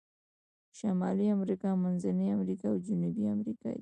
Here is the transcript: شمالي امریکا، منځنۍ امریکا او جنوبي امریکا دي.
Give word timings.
شمالي 0.77 1.25
امریکا، 1.35 1.69
منځنۍ 1.83 2.27
امریکا 2.37 2.65
او 2.71 2.77
جنوبي 2.87 3.23
امریکا 3.35 3.67
دي. 3.69 3.69